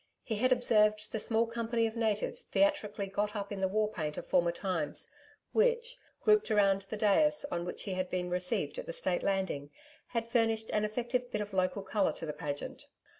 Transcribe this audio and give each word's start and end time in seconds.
He 0.23 0.37
had 0.37 0.51
observed 0.51 1.11
the 1.11 1.19
small 1.19 1.45
company 1.45 1.85
of 1.85 1.95
natives 1.95 2.41
theatrically 2.41 3.05
got 3.05 3.35
up 3.35 3.51
in 3.51 3.61
the 3.61 3.67
war 3.67 3.87
paint 3.87 4.17
of 4.17 4.25
former 4.25 4.51
times, 4.51 5.11
which, 5.53 5.95
grouped 6.23 6.49
round 6.49 6.87
the 6.89 6.97
dais 6.97 7.45
on 7.51 7.65
which 7.65 7.83
he 7.83 7.93
had 7.93 8.09
been 8.09 8.27
received 8.31 8.79
at 8.79 8.87
the 8.87 8.93
State 8.93 9.21
Landing, 9.21 9.69
had 10.07 10.27
furnished 10.27 10.71
an 10.71 10.85
effective 10.85 11.29
bit 11.29 11.39
of 11.39 11.53
local 11.53 11.83
colour 11.83 12.13
to 12.13 12.25
the 12.25 12.33
pageant. 12.33 12.87